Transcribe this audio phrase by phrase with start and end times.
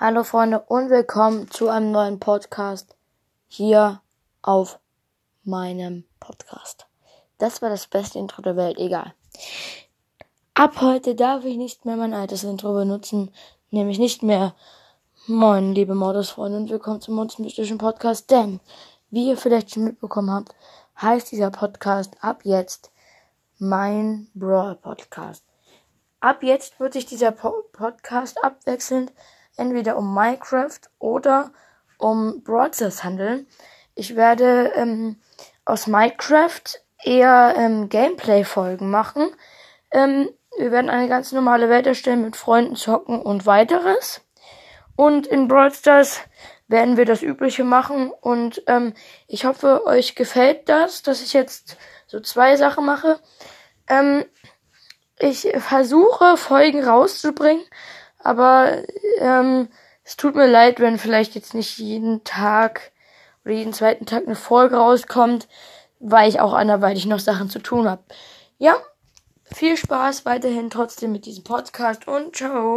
[0.00, 2.94] Hallo Freunde und willkommen zu einem neuen Podcast
[3.48, 4.00] hier
[4.42, 4.78] auf
[5.42, 6.86] meinem Podcast.
[7.38, 9.12] Das war das beste Intro der Welt, egal.
[10.54, 13.32] Ab heute darf ich nicht mehr mein altes Intro benutzen,
[13.72, 14.54] nämlich nicht mehr
[15.26, 18.60] Moin, liebe Modus-Freunde und willkommen zum Monstermystischen Podcast, denn,
[19.10, 20.54] wie ihr vielleicht schon mitbekommen habt,
[21.02, 22.92] heißt dieser Podcast ab jetzt
[23.58, 25.42] mein Brawl Podcast.
[26.20, 29.10] Ab jetzt wird sich dieser po Podcast abwechselnd
[29.58, 31.52] entweder um Minecraft oder
[31.98, 33.46] um Broadcast handeln.
[33.94, 35.16] Ich werde ähm,
[35.64, 36.62] aus Minecraft
[37.04, 39.30] eher ähm, Gameplay-Folgen machen.
[39.90, 44.22] Ähm, wir werden eine ganz normale Welt erstellen mit Freunden zocken und weiteres.
[44.96, 46.20] Und in Brawl Stars
[46.66, 48.10] werden wir das Übliche machen.
[48.10, 48.94] Und ähm,
[49.26, 53.20] ich hoffe, euch gefällt das, dass ich jetzt so zwei Sachen mache.
[53.88, 54.24] Ähm,
[55.18, 57.64] ich versuche, Folgen rauszubringen,
[58.28, 58.82] aber
[59.20, 59.68] ähm,
[60.04, 62.92] es tut mir leid, wenn vielleicht jetzt nicht jeden Tag
[63.44, 65.48] oder jeden zweiten Tag eine Folge rauskommt,
[65.98, 68.02] weil ich auch anderweitig noch Sachen zu tun habe.
[68.58, 68.76] Ja,
[69.44, 72.76] viel Spaß weiterhin trotzdem mit diesem Podcast und ciao.